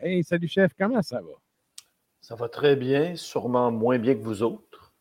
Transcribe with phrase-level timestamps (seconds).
[0.00, 1.32] Hey, salut chef, comment ça va?
[2.20, 4.92] Ça va très bien, sûrement moins bien que vous autres.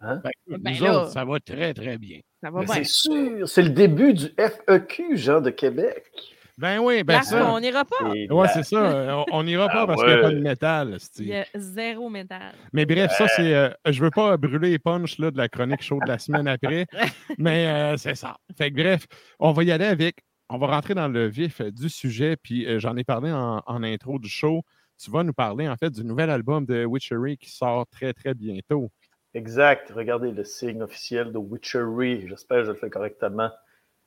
[0.00, 0.20] Hein?
[0.24, 1.02] Ben, Ben nous là.
[1.02, 2.20] autres, ça va très, très bien.
[2.42, 2.74] Ça va bien.
[2.74, 6.35] c'est sûr, c'est le début du FEQ, Jean de Québec.
[6.58, 7.52] Ben oui, ben Place, ça.
[7.52, 7.96] on n'ira pas.
[8.14, 9.24] La- c'est ça.
[9.30, 10.96] On n'ira pas Ah parce qu'il n'y a pas de métal.
[11.18, 12.54] Il y a zéro métal.
[12.72, 13.54] Mais bref, ça, c'est.
[13.54, 16.48] euh, je veux pas brûler les punchs là, de la chronique chaude de la semaine
[16.48, 16.86] après.
[17.38, 18.38] mais euh, c'est ça.
[18.56, 19.06] Fait que bref,
[19.38, 20.20] on va y aller avec.
[20.48, 22.36] On va rentrer dans le vif euh, du sujet.
[22.42, 24.62] Puis euh, j'en ai parlé en, en intro du show.
[24.98, 28.32] Tu vas nous parler en fait du nouvel album de Witchery qui sort très, très
[28.32, 28.90] bientôt.
[29.34, 29.90] Exact.
[29.94, 32.26] Regardez le signe officiel de Witchery.
[32.28, 33.50] J'espère que je le fais correctement.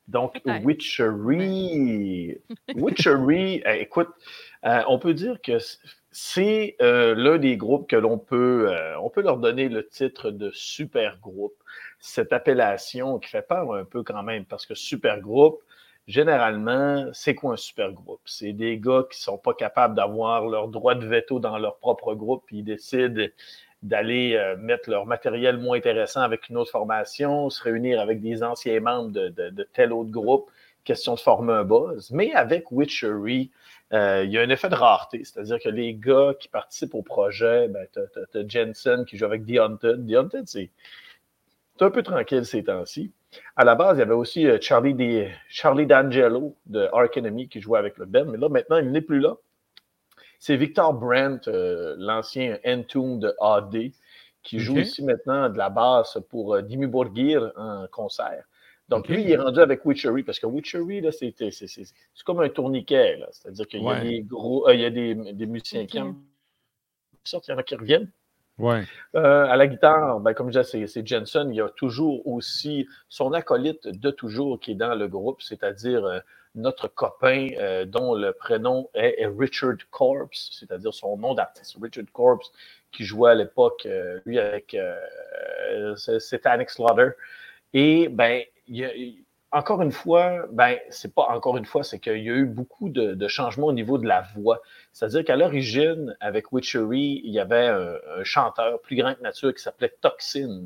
[0.09, 0.41] Donc.
[0.63, 2.37] Witchery.
[2.75, 4.09] Witchery, euh, écoute,
[4.65, 5.57] euh, on peut dire que
[6.11, 10.31] c'est euh, l'un des groupes que l'on peut, euh, on peut leur donner le titre
[10.31, 11.55] de super groupe.
[11.99, 15.61] Cette appellation qui fait peur un peu quand même, parce que super groupe,
[16.07, 18.21] généralement, c'est quoi un super groupe?
[18.25, 22.15] C'est des gars qui sont pas capables d'avoir leur droit de veto dans leur propre
[22.15, 23.27] groupe, puis ils décident
[23.83, 28.43] d'aller euh, mettre leur matériel moins intéressant avec une autre formation, se réunir avec des
[28.43, 30.49] anciens membres de, de- de tel autre groupe,
[30.83, 32.11] question de former un buzz.
[32.11, 33.51] Mais avec Witchery,
[33.93, 37.01] euh, il y a un effet de rareté, c'est-à-dire que les gars qui participent au
[37.01, 40.07] projet, ben, t'as- t'as Jensen qui joue avec The Haunted.
[40.07, 40.69] The Haunted, c'est,
[41.81, 43.11] un peu tranquille ces temps-ci.
[43.55, 47.47] À la base, il y avait aussi euh, Charlie, D- Charlie D'Angelo de Ark Enemy
[47.47, 49.37] qui jouait avec le Ben, mais là, maintenant, il n'est plus là.
[50.39, 53.91] C'est Victor Brandt, euh, l'ancien Entomb de AD,
[54.41, 54.85] qui joue Ok.
[54.85, 58.45] ici maintenant de la basse pour euh, Borgir en concert.
[58.87, 62.23] Donc, lui, il est rendu avec Witchery, parce que Witchery, là, c'est, c'est, c'est- c'est
[62.25, 63.17] comme un tourniquet.
[63.17, 63.27] là.
[63.31, 65.99] C'est-à-dire qu'il y a des gros, euh, il y a des, des musiciens qui,
[67.23, 68.09] sortent, il y en a qui reviennent.
[68.57, 68.83] Ouais.
[69.15, 71.49] Euh, à la guitare, ben, comme je disais, c'est, c'est Jensen.
[71.53, 76.03] Il y a toujours aussi son acolyte de toujours qui est dans le groupe, c'est-à-dire
[76.05, 76.19] euh,
[76.55, 82.51] notre copain euh, dont le prénom est, Richard Corpse, c'est-à-dire son nom d'artiste, Richard Corpse,
[82.91, 87.11] qui jouait à l'époque, euh, lui, avec euh, Satanic Slaughter.
[87.73, 88.43] Et ben,
[89.51, 92.89] encore une fois, ben, c'est pas encore une fois, c'est qu'il y a eu beaucoup
[92.89, 94.61] de, changements au niveau de la voix.
[94.91, 99.61] C'est-à-dire qu'à l'origine, avec Witchery, il y avait un chanteur plus grand que nature qui
[99.61, 100.65] s'appelait Toxin.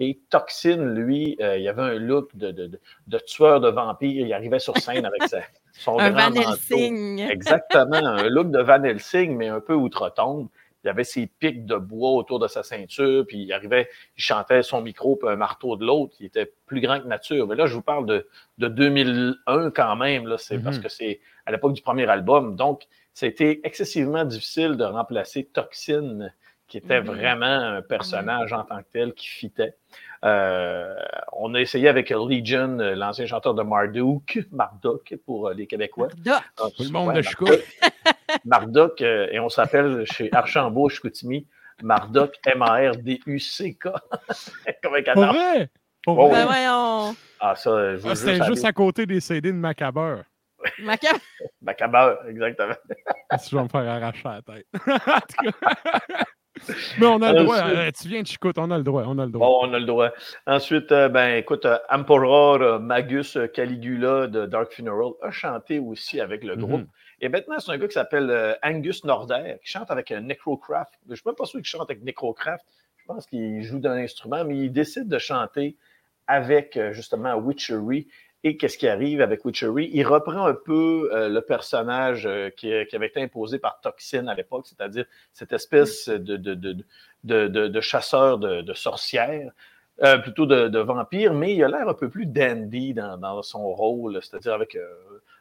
[0.00, 4.26] Et Toxin, lui, euh, il avait un look de, de, de- de tueur de vampire.
[4.26, 5.40] Il arrivait sur scène avec sa,
[5.72, 6.50] son Un grand Van manteau.
[6.52, 7.18] Helsing.
[7.30, 10.48] Exactement, un look de Van Helsing, mais un peu outre-tombe.
[10.84, 14.62] Il avait ses pics de bois autour de sa ceinture, puis il arrivait, il chantait
[14.62, 16.14] son micro, puis un marteau de l'autre.
[16.20, 17.48] Il était plus grand que nature.
[17.48, 20.26] Mais là, je vous parle de, de 2001 quand même.
[20.28, 20.62] Là, c'est Mhm.
[20.62, 22.54] parce que c'est à l'époque du premier album.
[22.54, 22.82] Donc,
[23.12, 26.28] c'était excessivement difficile de remplacer Toxin,
[26.68, 27.06] qui était Mhm.
[27.06, 29.74] vraiment un personnage en tant que tel qui fitait.
[30.24, 30.94] Euh,
[31.32, 36.08] on a essayé avec Legion, euh, l'ancien chanteur de Marduk, Marduk pour euh, les Québécois.
[36.18, 36.42] Doc.
[36.76, 37.48] Tout le monde Ouais, de Chicout.
[38.44, 41.46] Marduk, et on s'appelle chez Archambault, Chicoutimi,
[41.82, 43.82] Marduk, M-A-R-D-U-C-K.
[44.82, 45.32] Comme un Pour canard.
[45.34, 45.70] vrai?
[46.04, 46.40] Pour Oh, vrai?
[46.40, 47.16] Ben voyons.
[47.40, 50.24] Ah, ça, je Ah, C'était juste à côté des CD de Macabre.
[50.80, 51.20] Maca-
[51.62, 52.74] Macabre, exactement.
[53.38, 54.66] Si je vais me faire arracher la tête.
[54.74, 56.24] En tout cas.
[56.98, 57.56] Mais on a le droit.
[57.60, 59.04] Ensuite- euh, tu viens de Chicout, on a le droit.
[59.06, 59.46] On a le droit.
[59.46, 60.10] Bon, on a le droit.
[60.46, 66.44] Ensuite, euh, ben, écoute, Emperor euh, Magus Caligula de Dark Funeral a chanté aussi avec
[66.44, 66.80] le groupe.
[66.82, 66.86] Mhm.
[67.20, 70.92] Et maintenant, c'est un gars qui s'appelle Angus Norder, qui chante avec un Necrocraft.
[71.06, 72.64] Je ne suis même pas sûr qu'il chante avec Necrocraft.
[72.98, 75.76] Je pense qu'il joue d'un instrument, mais il décide de chanter
[76.26, 78.06] avec justement Witchery.
[78.44, 79.90] Et qu'est-ce qui arrive avec Witchery?
[79.92, 84.28] Il reprend un peu euh, le personnage euh, qui, qui avait été imposé par Toxin
[84.28, 86.76] à l'époque, c'est-à-dire cette espèce de, de, de,
[87.24, 89.50] de, de- de chasseur de, sorcières,
[90.04, 93.66] euh, plutôt de, vampire, mais il a l'air un peu plus dandy dans, dans son
[93.74, 94.86] rôle, c'est-à-dire avec euh,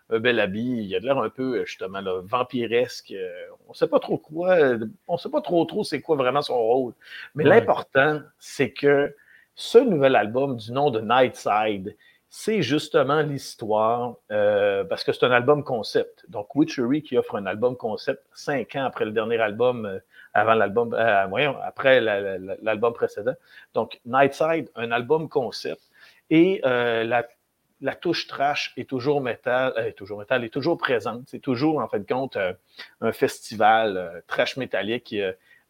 [0.10, 0.84] un bel habit.
[0.88, 3.12] Il a l'air un peu, euh, justement, là, vampiresque.
[3.12, 3.30] Euh,
[3.68, 6.16] on ne sait pas trop quoi, euh, on ne sait pas trop trop c'est quoi
[6.16, 6.94] vraiment son rôle.
[7.36, 7.52] Mais Ouais.
[7.52, 9.16] l'important, c'est que
[9.54, 11.96] ce nouvel album du nom de Nightside,
[12.30, 16.26] c'est justement l'histoire, euh, parce que c'est un album concept.
[16.30, 20.00] Donc, Witchery qui offre un album concept cinq ans après le dernier album, euh,
[20.34, 23.34] avant l'album, euh, voyons, après la- la- l'album précédent.
[23.74, 25.82] Donc, Nightside, un album concept.
[26.30, 27.26] Et euh, la,
[27.96, 31.24] touche trash est toujours métal, toujours métal, est toujours présente.
[31.28, 32.38] C'est toujours, en fin de compte,
[33.02, 35.16] un festival trash métallique.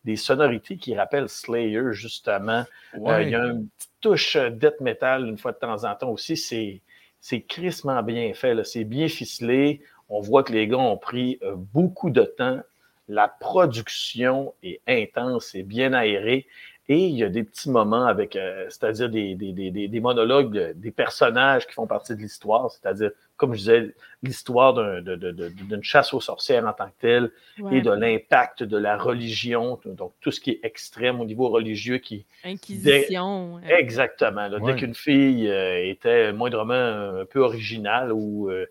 [0.08, 2.64] Des sonorités qui rappellent Slayer, justement.
[2.96, 3.24] Euh, Ouais.
[3.26, 6.12] il y a une petite touche euh, death metal une fois de temps en temps
[6.12, 6.38] aussi.
[6.38, 6.82] C'est,
[7.20, 8.56] c'est crissement bien fait.
[8.64, 9.82] C'est bien ficelé.
[10.08, 12.62] On voit que les gars ont pris euh, beaucoup de temps.
[13.10, 16.48] La production est intense et bien aérée.
[16.90, 20.00] Et il y a des petits moments avec, euh, c'est-à-dire des, des, des, des- des
[20.00, 25.02] monologues de- des personnages qui font partie de l'histoire, c'est-à-dire, comme je disais, l'histoire d'un-
[25.02, 27.78] de- de- de- d'une chasse aux sorcières en tant que telle, Ouais.
[27.78, 31.98] et de l'impact de la religion, donc tout ce qui est extrême au niveau religieux
[31.98, 33.60] qui, Inquisition.
[33.68, 34.48] Exactement.
[34.48, 34.58] là.
[34.58, 34.74] Ouais.
[34.74, 36.74] Dès qu'une fille euh, était moindrement
[37.22, 38.66] un peu originale ou euh,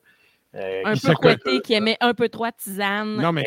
[0.56, 3.16] euh, Un peu sortait couetté, qui aimait un peu trop de tisane.
[3.20, 3.44] Non, mais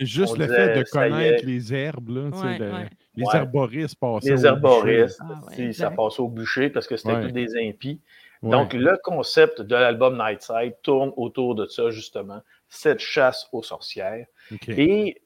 [0.00, 2.88] juste On le disait, fait de connaître les herbes, là, tu sais, Ouais, le- ouais.
[3.16, 3.30] les Ouais.
[3.36, 7.22] herboristes passaient les herboristes, Ah ouais, ça passe au bûcher parce que c'était Ouais.
[7.26, 8.00] tous des impies.
[8.42, 8.50] Ouais.
[8.50, 14.26] Donc, le concept de l'album Nightside tourne autour de ça, justement, cette chasse aux sorcières.
[14.68, 15.20] Et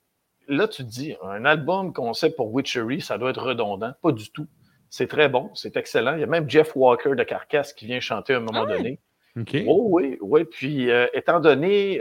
[0.48, 3.92] là, tu te dis, un album concept pour Witchery, ça doit être redondant.
[4.02, 4.46] Pas du tout.
[4.90, 6.14] C'est très bon, c'est excellent.
[6.14, 8.70] Il y a même Jeff Walker de Carcass qui vient chanter à un moment Ah
[8.70, 8.76] ouais?
[8.76, 9.00] donné.
[9.38, 9.56] OK.
[9.66, 10.44] Oh oui, oui.
[10.44, 12.00] Puis, euh, étant donné,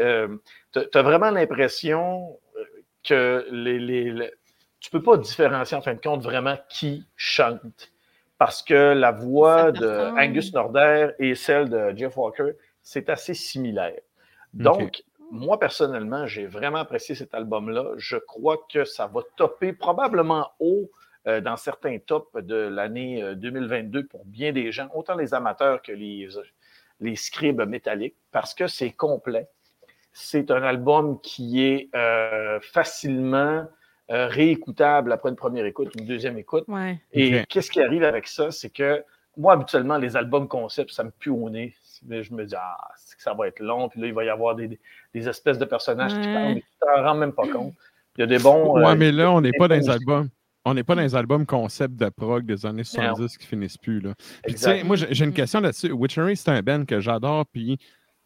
[0.71, 2.63] tu as vraiment l'impression euh,
[3.03, 4.31] que les, les, les-
[4.79, 7.91] tu peux pas différencier, en fin de compte, vraiment qui chante.
[8.37, 10.19] Parce que la voix Ça de ressemble.
[10.19, 12.51] Angus Norder et celle de Jeff Walker,
[12.83, 13.99] c'est assez similaire.
[14.53, 17.93] Donc, moi, personnellement, j'ai vraiment apprécié cet album-là.
[17.97, 20.91] Je crois que ça va topper probablement haut
[21.27, 25.81] euh, dans certains tops de l'année euh, 2022 pour bien des gens, autant les amateurs
[25.81, 26.27] que les,
[26.99, 29.47] les scribes métalliques, parce que c'est complet.
[30.13, 33.65] C'est un album qui est euh, facilement
[34.11, 36.63] euh, réécoutable après une première écoute, une deuxième écoute.
[36.67, 36.99] Ouais.
[37.11, 38.51] Et qu'est-ce qui arrive avec ça?
[38.51, 39.03] C'est que
[39.37, 41.75] moi, habituellement, les albums concept, ça me pue au nez.
[42.07, 44.23] Mais Je me dis, ah, c'est que ça va être long, puis là, il va
[44.23, 44.79] y avoir des,
[45.13, 47.73] des espèces de personnages qui parlent, mais tu t'en rends même pas compte.
[48.17, 48.77] Il y a des bons.
[48.77, 50.29] Ouais, euh, mais là, on n'est pas dans les albums.
[50.65, 53.99] On n'est pas dans les albums concept de prog des années 70 qui finissent plus.
[53.99, 54.13] Là.
[54.43, 55.91] Puis, tu sais, moi, j'ai une question là-dessus.
[55.91, 57.45] Witchery, c'est un band que j'adore.
[57.45, 57.77] Puis,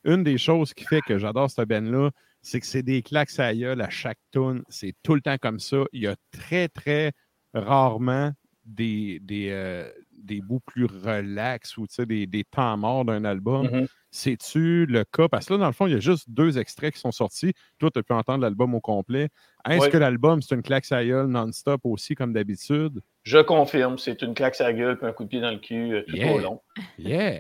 [0.06, 3.54] une des choses qui fait que j'adore ce band-là, c'est que c'est des claques à
[3.54, 4.64] gueule à chaque tune.
[4.70, 5.84] C'est tout le temps comme ça.
[5.92, 7.12] Il y a très, très
[7.54, 8.32] rarement
[8.66, 9.90] des, des, euh,
[10.30, 13.68] des bouts plus relax ou tu sais, des, des temps morts d'un album.
[13.70, 13.88] Mhm.
[14.12, 15.28] C'est-tu le cas?
[15.28, 17.54] Parce que là, dans le fond, il y a juste deux extraits qui sont sortis.
[17.78, 19.30] Toi, tu as pu entendre l'album au complet.
[19.70, 23.02] Est-ce que l'album, c'est une claque à la gueule non-stop aussi, comme d'habitude?
[23.24, 25.58] Je confirme, c'est une claque à la gueule puis un coup de pied dans le
[25.60, 26.34] cul euh, tout Yeah.
[26.34, 26.62] au long.
[26.98, 27.36] Yeah!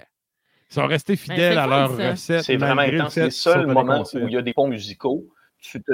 [0.71, 2.11] Ils sont restés c'est fidèles à leur ça.
[2.11, 2.43] recette.
[2.43, 3.29] C'est vraiment le intense.
[3.31, 4.25] seuls pas moments déconseillés.
[4.25, 5.27] où il y a des ponts musicaux,
[5.57, 5.91] tu te.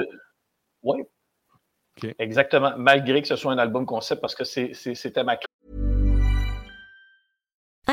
[0.82, 1.02] Oui.
[2.18, 2.74] Exactement.
[2.76, 5.38] Malgré que ce soit un album concept, parce que c'est- c'est- c'était ma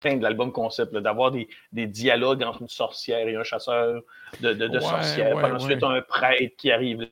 [0.00, 4.02] Fin de l'album concept, d'avoir des, des dialogues entre une sorcière et un chasseur
[4.40, 5.34] de, de, de Ouais, sorcières.
[5.36, 5.98] ouais, Par ensuite, ouais.
[5.98, 7.08] un prêtre qui arrive.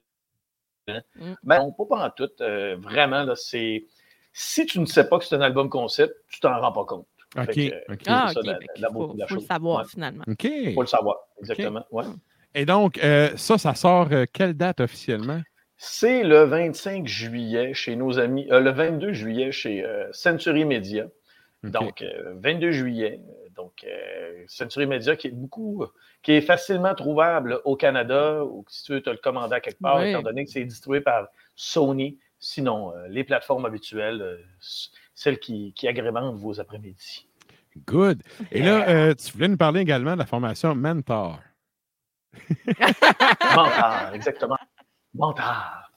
[0.87, 1.00] là.
[1.16, 1.35] Mm.
[1.43, 2.28] Ben, non, pas en tout.
[2.40, 3.85] euh, vraiment, là, c'est.
[4.33, 7.07] Si tu ne sais pas que c'est un album concept, tu t'en rends pas compte.
[7.37, 7.47] OK.
[7.55, 8.00] Que, OK.
[8.07, 9.88] Ah, ça, la- qu'il la faut, beauté de la faut le savoir, Ouais.
[9.90, 10.25] finalement.
[10.28, 10.45] OK.
[10.45, 11.85] Il faut le savoir, exactement.
[11.90, 12.05] ouais.
[12.55, 15.40] Et donc, euh, ça, ça sort euh, quelle date officiellement?
[15.78, 21.07] C'est le 25 juillet chez nos amis, euh, le 22 juillet chez euh, Century Media.
[21.70, 23.20] Donc, euh, 22 juillet.
[23.54, 25.85] Donc, euh, Century Media qui est beaucoup,
[26.23, 29.80] qui est facilement trouvable au Canada ou si tu veux te le commander à quelque
[29.80, 30.11] part, Oui.
[30.11, 32.18] étant donné que c'est distribué par Sony.
[32.38, 34.37] Sinon, euh, les plateformes habituelles, euh,
[35.14, 37.26] celles qui, qui agrémentent vos après-midi.
[37.87, 38.23] Good.
[38.52, 41.40] Et là, euh, tu voulais nous parler également de la formation Mentor.
[43.56, 44.58] Mentor, exactement.
[45.14, 45.90] Mentor.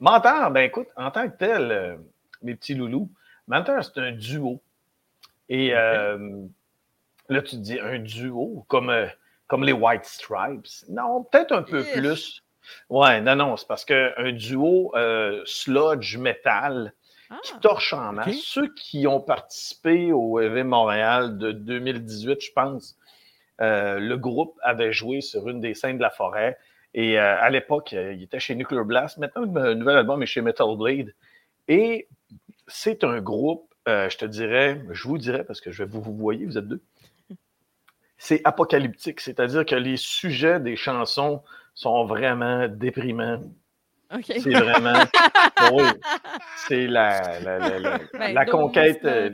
[0.00, 1.96] Mentor, ben écoute, en tant que tel, euh,
[2.42, 3.10] mes petits loulous,
[3.46, 4.60] Mentor, c'est un duo.
[5.52, 6.46] Et euh,
[7.28, 9.06] là, tu te dis un duo comme, euh,
[9.48, 10.66] comme les White Stripes.
[10.88, 12.42] Non, peut-être un peu plus.
[12.88, 16.94] Ouais, non, non, c'est parce qu'un duo euh, sludge metal
[17.28, 18.34] Ah, qui torche en masse.
[18.42, 22.96] Ceux qui ont participé au EV Montréal de 2018, je pense,
[23.60, 26.56] euh, le groupe avait joué sur une des scènes de la forêt.
[26.94, 29.18] Et euh, à l'époque, il était chez Nuclear Blast.
[29.18, 31.12] Maintenant, le nouvel album est chez Metal Blade.
[31.68, 32.08] Et
[32.68, 36.00] c'est un groupe, euh, je te dirais, je vous dirais, parce que je vais vous,
[36.02, 36.82] vous voyez, vous êtes deux.
[38.18, 41.42] C'est apocalyptique, c'est-à-dire que les sujets des chansons
[41.74, 43.40] sont vraiment déprimants.
[44.26, 45.02] C'est vraiment.
[45.72, 45.84] oui,
[46.56, 49.04] c'est la, la, la, la- Ben, la conquête.
[49.04, 49.30] euh,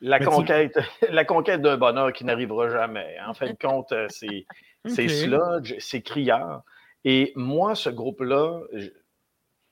[0.00, 0.78] la conquête,
[1.10, 3.16] la conquête d'un bonheur qui n'arrivera jamais.
[3.26, 4.46] En fin de compte, euh, c'est
[4.86, 5.10] c'est OK.
[5.10, 6.62] sludge, c'est criard.
[7.04, 8.60] Et moi, ce groupe-là,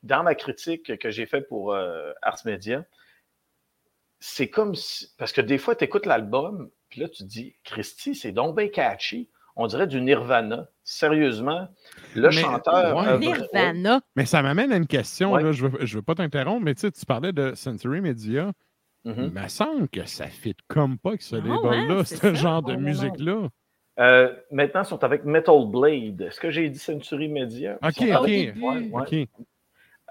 [0.03, 2.85] dans ma critique que j'ai faite pour euh, Ars Media,
[4.21, 5.09] c'est comme si.
[5.19, 8.57] Parce que des fois, tu écoutes l'album, puis là, tu te dis, Christy, c'est donc
[8.57, 9.29] bien catchy.
[9.57, 10.69] On dirait du Nirvana.
[10.85, 11.67] Sérieusement,
[12.15, 12.97] le Mais, chanteur.
[12.97, 13.19] ouais.
[13.19, 14.01] Nirvana.
[14.15, 15.43] Mais ça m'amène à une question, Ouais.
[15.43, 18.01] là, je ne veux, je veux pas t'interrompre, mais tu sais, tu parlais de Century
[18.01, 18.53] Media.
[19.05, 19.15] Mhm.
[19.35, 22.35] Il me semble que ça fit comme pas que ce Non, label-là, hein, ce ça.
[22.35, 22.81] genre de non.
[22.81, 23.49] musique-là.
[23.99, 26.21] Euh, maintenant, ils sont avec Metal Blade.
[26.21, 27.79] Est-ce que j'ai dit Century Media?
[27.83, 28.11] OK, OK.
[28.11, 28.55] avec-.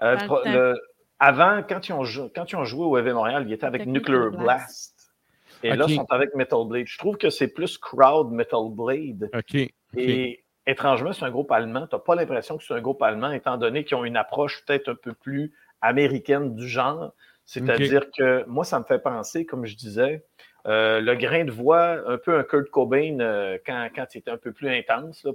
[0.02, 0.80] Euh, le-
[1.18, 3.82] avant, quand ils, ont jou- quand ils ont joué au EV Montréal, ils étaient avec
[3.92, 5.12] Nuclear Blast.
[5.62, 6.86] Et là, ils sont avec Metal Blade.
[6.86, 9.30] Je trouve que c'est plus crowd Metal Blade.
[9.34, 9.54] OK.
[9.96, 11.86] Et étrangement, c'est un groupe allemand.
[11.86, 14.64] Tu n'as pas l'impression que c'est un groupe allemand, étant donné qu'ils ont une approche
[14.66, 17.12] peut-être un peu plus américaine du genre.
[17.46, 20.24] C'est-à-dire que moi, ça me fait penser, comme je disais,
[20.66, 24.32] euh, le grain de voix, un peu un Kurt Cobain euh, quand, quand il était
[24.32, 25.30] un peu plus intense, là,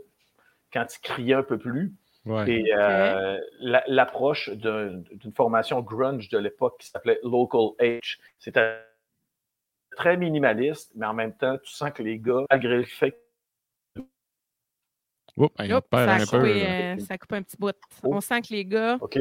[0.73, 1.93] quand il criait un peu plus.
[2.25, 2.49] Ouais.
[2.51, 8.77] Et euh, la- l'approche d'un- d'une formation grunge de l'époque qui s'appelait Local H, c'était
[9.97, 13.17] très minimaliste, mais en même temps, tu sens que les gars, malgré le fait
[15.37, 15.81] Oups, ça, a
[16.25, 16.37] peu.
[16.59, 16.93] là.
[16.95, 17.73] euh, ça a coupé un petit bout.
[18.03, 18.09] Oh.
[18.15, 18.97] On sent que les gars.
[19.01, 19.17] OK.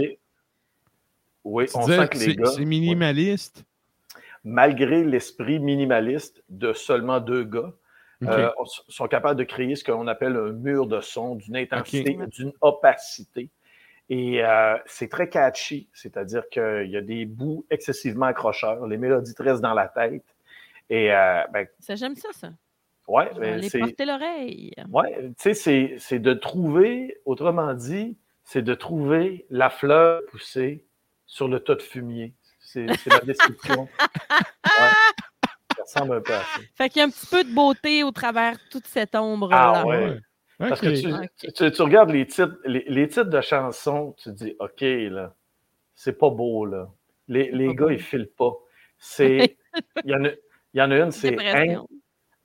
[1.45, 3.65] Oui, Tu on sent que que les gars, c'est minimaliste?
[4.43, 7.73] malgré l'esprit minimaliste de seulement deux gars,
[8.23, 12.19] Euh, on- sont capables de créer ce qu'on appelle un mur de son, d'une intensité,
[12.29, 13.49] d'une opacité.
[14.11, 19.35] Et euh, c'est très catchy, c'est-à-dire qu'il y a des bouts excessivement accrocheurs, les mélodies
[19.35, 20.25] te restent dans la tête.
[20.91, 22.51] Et euh, ben, Ça, j'aime ça, ça.
[23.09, 23.79] va ben, c'est.
[23.79, 24.73] porter l'oreille.
[24.91, 30.85] Ouais, tu sais, c'est- c'est de trouver, autrement dit, c'est de trouver la fleur poussée
[31.27, 32.35] sur le tas de fumier.
[32.59, 33.89] C'est c'est la description.
[35.95, 36.61] Ressemble un peu à ça.
[36.75, 39.73] Fait qu'il y a un petit peu de beauté au travers toute cette ombre-là.
[39.83, 40.19] Ah ouais.
[40.59, 41.53] Parce que tu, Ok.
[41.55, 45.35] tu- tu regardes les titres, les, les titres de chansons, tu te dis, OK, là,
[45.95, 46.89] c'est pas beau, là.
[47.29, 47.91] Les, les gars, beau.
[47.91, 48.53] ils filent pas.
[48.99, 49.57] C'est.
[50.05, 50.29] Il y, en a-
[50.75, 51.35] il y en a une, c'est.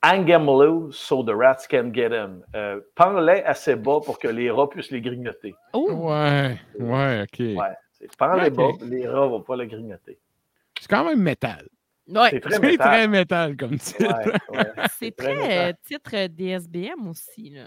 [0.02, 2.42] Hang, 'em low so the rats can get 'em.
[2.54, 5.54] Euh, Pends-les assez bas pour que les rats puissent les grignoter.
[5.72, 7.38] Oh, Ouais, ouais, OK.
[7.40, 8.08] Ouais.
[8.16, 10.18] Pends-les bas, les rats vont pas le grignoter.
[10.80, 11.66] C'est quand même métal.
[12.08, 12.30] Ouais.
[12.30, 12.86] C'est très C'est métal.
[12.86, 14.02] très métal comme titre.
[14.02, 14.64] Ouais, ouais.
[14.98, 17.50] C'est très très euh, titre DSBM aussi.
[17.50, 17.66] Là.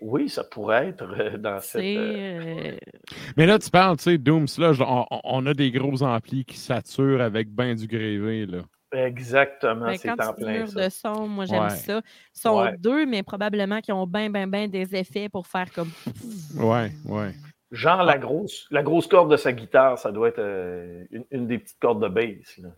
[0.00, 1.80] Oui, ça pourrait être euh, dans cette.
[1.80, 1.96] C'est.
[1.96, 2.40] euh,
[2.72, 2.76] euh,
[3.36, 7.22] Mais là, tu parles, tu sais, Doom Sludge, on, a des gros amplis qui saturent
[7.22, 8.58] avec ben du grévé, là.
[8.92, 10.84] Exactement, ben, c'est quand en plein ça.
[10.84, 11.70] de son, moi j'aime Ouais.
[11.70, 12.00] ça.
[12.36, 12.76] Ils sont Ouais.
[12.78, 15.90] deux, mais probablement qui ont bien, bien, bien des effets pour faire comme.
[16.56, 17.32] Ouais, ouais.
[17.72, 18.04] Genre, Ah.
[18.04, 21.58] la grosse, la grosse corde de sa guitare, ça doit être euh, une, une des
[21.58, 22.56] petites cordes de bass.
[22.58, 22.68] là.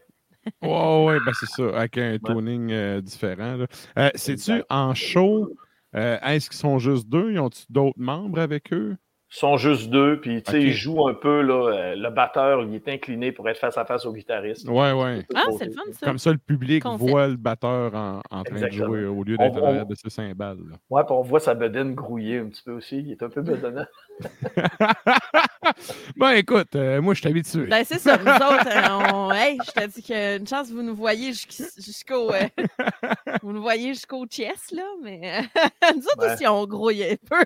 [0.63, 3.59] Ouais, ouais, ben c'est ça, avec un tuning euh, différent.
[3.99, 5.51] Euh, C'est-tu en show?
[5.95, 7.33] euh, Est-ce qu'ils sont juste deux?
[7.33, 8.97] Ils ont-tu d'autres membres avec eux?
[9.29, 10.63] Ils sont juste deux, puis tu sais, Ok.
[10.63, 13.85] ils jouent un peu, là, euh, le batteur, il est incliné pour être face à
[13.85, 14.69] face au guitariste.
[14.69, 15.27] Ouais, ouais.
[15.35, 16.07] Ah, c'est le fun ça.
[16.07, 17.11] Comme ça, le public Concept.
[17.11, 18.89] voit le batteur en, en train Exactement.
[18.89, 20.59] de jouer au lieu d'être arrière de ses cymbales.
[20.71, 20.77] là.
[20.91, 23.01] Ouais, puis on voit sa bedaine grouiller un petit peu aussi.
[23.01, 23.87] Il est un peu bedonnant.
[26.17, 27.67] Ben écoute, euh, moi je suis habitué.
[27.67, 29.33] Ben, c'est ça, nous autres, euh, on...
[29.33, 32.33] hey, je te dis qu'une chance, vous nous voyez jusqu'- jusqu'au.
[32.33, 32.47] euh,
[33.43, 35.43] vous nous voyez jusqu'au chest, là, mais
[35.95, 36.35] nous autres Ouais.
[36.35, 37.45] aussi, on grouille un peu.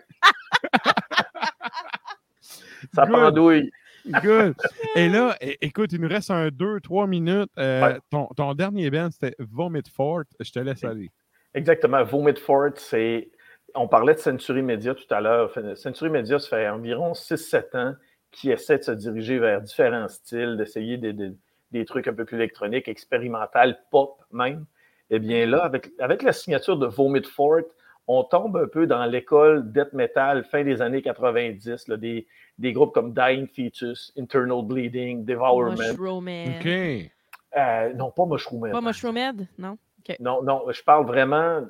[2.95, 3.13] Ça Good.
[3.15, 3.71] pendouille.
[4.07, 4.55] Good.
[4.97, 7.51] Et là, écoute, il nous reste un 2-3 minutes.
[7.59, 7.99] Euh, Ouais.
[8.11, 10.23] ton, ton dernier band, c'était Vomit Fort.
[10.41, 11.11] Je te laisse aller.
[11.55, 12.03] Exactement.
[12.05, 13.29] Vomit Fort, c'est.
[13.75, 15.53] On parlait de Century Media tout à l'heure.
[15.77, 17.95] Century Media, ça fait environ 6-7 ans
[18.31, 21.33] qui essaie de se diriger vers différents styles, d'essayer des, des-
[21.73, 24.65] des trucs un peu plus électroniques, expérimentales, pop même.
[25.11, 27.61] Eh bien là, avec, avec la signature de Vomit Fort,
[28.09, 32.27] on tombe un peu dans l'école death metal fin des années 90, là, des,
[32.59, 35.77] des groupes comme Dying Fetus, Internal Bleeding, Devourment.
[35.77, 36.61] Mushroom Head.
[36.61, 37.11] OK.
[37.57, 38.73] Euh, non, pas Mushroom Head.
[38.73, 39.79] Pas Mushroom Head, non?
[40.19, 41.63] Non, non, je parle vraiment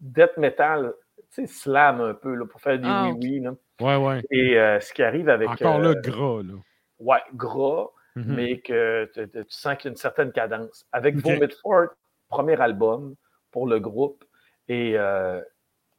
[0.00, 0.92] death metal,
[1.30, 3.40] slam un peu, là, pour faire des Ah, oui-oui.
[3.40, 3.54] là.
[3.80, 4.22] Ouais, ouais.
[4.30, 5.48] Et euh, ce qui arrive avec.
[5.50, 6.54] Encore euh, là, gras, là.
[6.98, 8.34] Ouais, gras, Mhm.
[8.34, 10.86] mais que tu, sens qu'il y a une certaine cadence.
[10.92, 11.22] Avec Ok.
[11.24, 11.88] Vomit Fort,
[12.28, 13.14] premier album
[13.50, 14.24] pour le groupe,
[14.68, 15.42] et euh,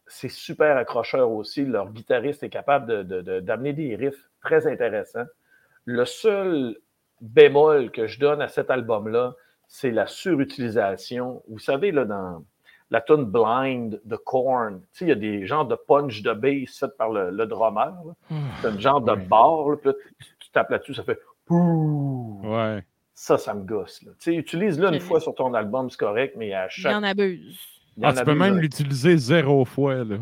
[0.08, 1.66] c'est super accrocheur aussi.
[1.66, 5.26] Leur guitariste est capable de- de- de- d'amener des riffs très intéressants.
[5.86, 6.78] Le seul
[7.22, 9.36] bémol que je donne à cet album-là,
[9.68, 11.44] c'est la surutilisation.
[11.48, 12.44] Vous savez, là, dans
[12.90, 16.34] la tune Blind de Korn, tu sais, il y a des genres de punch de
[16.34, 17.94] bass faits par le, le drummer.
[18.06, 18.38] là.
[18.62, 19.18] C'est un genre de Ouais.
[19.18, 22.40] barre, là, puis là, tu, tu tapes là-dessus, ça fait Pouh!
[22.44, 22.84] Ouais.
[23.14, 24.04] Ça, ça me gosse.
[24.04, 24.12] là.
[24.20, 26.92] Tu sais, utilise-le une fois sur ton album, c'est correct, mais à Il chaque.
[26.92, 27.58] y en abuse.
[27.98, 30.18] il en Ah, tu peux même l'utiliser zéro fois, là.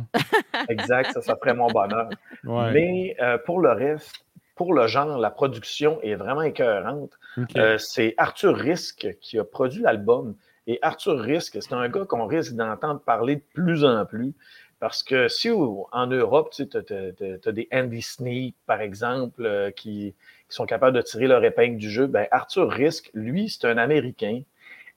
[0.69, 2.09] Exact, ça, ça ferait mon bonheur.
[2.45, 2.71] Ouais.
[2.71, 7.11] Mais euh, pour le reste, pour le genre, la production est vraiment écœurante.
[7.57, 10.35] Euh, c'est Arthur Risk qui a produit l'album.
[10.67, 14.33] Et Arthur Risk, c'est un gars qu'on risque d'entendre parler de plus en plus.
[14.79, 20.13] Parce que si en Europe, tu as, des Andy Sneap, par exemple, euh, qui,
[20.49, 24.41] sont capables de tirer leur épingle du jeu, ben Arthur Risk, lui, c'est un Américain.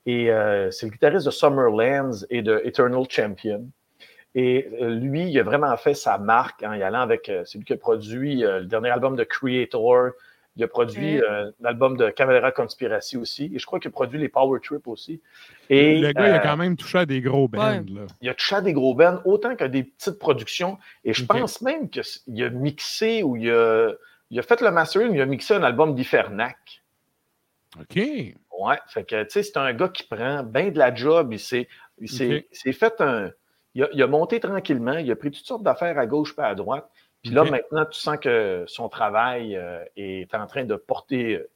[0.05, 3.67] Et euh, c'est le guitariste de Summerlands et de Eternal Champion.
[4.35, 7.31] Et euh, lui, il a vraiment fait sa marque en y allant avec.
[7.45, 10.11] c'est lui qui a produit le dernier album de Creator.
[10.59, 13.49] Il a produit euh, l'album de Cavalera Conspiracy aussi.
[13.55, 15.21] Et je crois qu'il a produit les Power Trip aussi.
[15.69, 18.01] Et le gars, il a euh, quand même touché à des gros bands, là.
[18.19, 20.77] il a touché à des gros bands autant qu'à des petites productions.
[21.05, 23.93] Et je pense même qu'il a mixé ou il a,
[24.31, 26.57] il a fait le mastering, il a mixé un album d'Ifernac.
[27.79, 27.95] OK.
[27.95, 31.31] Ouais, fait que, tu sais, c'est un gars qui prend bien de la job.
[31.31, 31.69] Il s'est,
[32.01, 32.45] il s'est, Ok.
[32.51, 33.31] il s'est fait un.
[33.75, 36.47] Il a, il a monté tranquillement, il a pris toutes sortes d'affaires à gauche pas
[36.47, 36.89] à droite.
[37.23, 41.49] Puis là, maintenant, tu sens que son travail euh, est en train de porter, euh,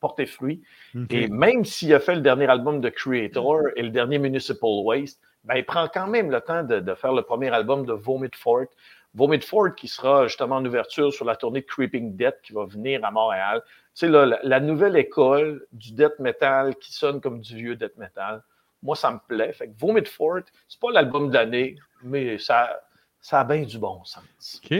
[0.00, 0.62] porter fruit.
[1.10, 5.20] Et même s'il a fait le dernier album de Creator et le dernier Municipal Waste,
[5.44, 8.30] ben, il prend quand même le temps de, de faire le premier album de Vomit
[8.34, 8.66] Fort.
[9.14, 12.64] Vomit Fort qui sera justement en ouverture sur la tournée de Creeping Death qui va
[12.64, 13.62] venir à Montréal.
[13.64, 17.76] Tu sais, là, la, la nouvelle école du death metal qui sonne comme du vieux
[17.76, 18.42] death metal.
[18.82, 19.52] Moi, ça me plaît.
[19.52, 22.80] Fait que Vomit Fort, c'est pas l'album de l'année, mais ça,
[23.26, 24.60] ça a bien du bon sens.
[24.62, 24.78] OK.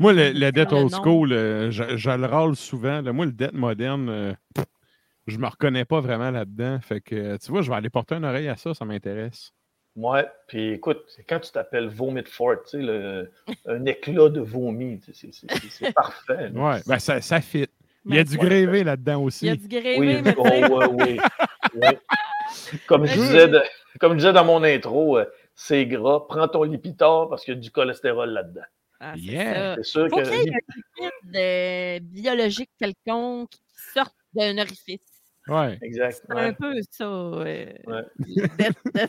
[0.00, 0.90] Moi, le, le Death Le Old.
[0.92, 3.00] School, euh, je, je le râle souvent.
[3.00, 3.12] là.
[3.12, 4.32] Moi, le Death moderne, euh,
[5.28, 6.80] je me reconnais pas vraiment là-dedans.
[6.80, 9.52] Fait que, euh, tu vois, je vais aller porter une oreille à ça, ça m'intéresse.
[9.94, 13.30] Ouais, puis écoute, c'est quand tu t'appelles Vomit Fort, tu sais, le-
[13.66, 16.50] un éclat de vomi, tu sais, c'est- parfait.
[16.50, 16.60] là.
[16.60, 17.66] Ouais, ben ça, ça fit.
[18.06, 18.44] Il y a du Ouais.
[18.44, 19.48] grévé là-dedans Il y aussi.
[19.50, 21.18] a du grévé, Oui, mais oh, tu sais, ouais, oui.
[21.74, 22.78] Oui.
[22.88, 23.62] Comme, je disais de-
[24.00, 25.18] comme je disais dans mon intro,
[25.60, 28.62] c'est gras, prends ton Lipitor parce qu'il y a du cholestérol là-dedans.
[29.00, 29.54] ah, c'est Yeah.
[29.54, 29.74] ça.
[29.76, 30.22] C'est sûr Faut que.
[30.22, 33.60] qu'il y ait un liquide euh, biologique quelconque qui
[33.92, 35.00] sorte d'un orifice.
[35.48, 35.76] Ouais.
[35.82, 36.22] Exact.
[36.28, 36.42] C'est ouais.
[36.42, 37.04] un peu ça.
[37.04, 38.04] euh, Ouais.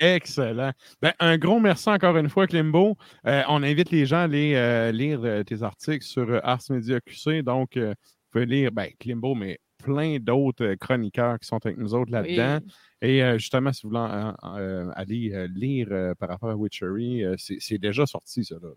[0.00, 0.72] Excellent.
[1.00, 2.96] Ben, un gros merci encore une fois, Klimbo.
[3.26, 7.00] Euh, on invite les gens à aller euh, lire euh, tes articles sur Ars Media
[7.00, 7.42] QC.
[7.42, 11.76] Donc, euh, vous pouvez lire ben, Klimbo, mais plein d'autres euh, chroniqueurs qui sont avec
[11.78, 12.58] nous autres là-dedans.
[12.64, 12.72] Oui.
[13.08, 17.34] Et euh, justement, si vous voulez euh, aller lire euh, par rapport à Witchery, euh,
[17.38, 18.54] c'est déjà sorti, ça.
[18.62, 18.68] Là.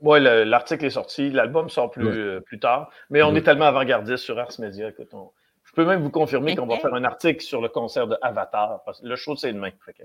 [0.00, 3.66] Ouais, le- l'article est sorti, l'album sort plus, euh, plus tard, mais on est tellement
[3.66, 4.88] avant-gardiste sur Ars Media.
[4.88, 5.30] Écoute, on-
[5.64, 8.82] je peux même vous confirmer qu'on va faire un article sur le concert de Avatar,
[8.84, 9.70] parce que le show, c'est demain.
[9.86, 10.02] Fait que,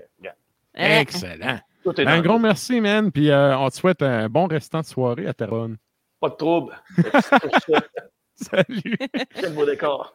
[0.78, 1.58] Euh, Excellent.
[1.82, 3.10] tout est Ben, un gros merci, man.
[3.10, 5.74] Puis euh, on te souhaite un bon restant de soirée à Terron.
[6.20, 6.72] Pas de trouble.
[6.94, 7.38] Pour ça,
[8.36, 8.96] Salut.
[9.34, 10.14] Quel beau décor.